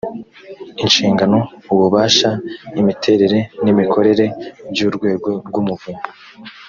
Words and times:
inshingano 0.83 1.37
ububasha 1.73 2.29
imiterere 2.79 3.39
n’imikorere 3.63 4.25
by’urwego 4.71 5.29
rw’umuvunyi 5.47 6.03